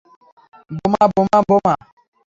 বোমা, 0.77 1.03
বোমা, 1.13 1.39
বোমা! 1.47 1.73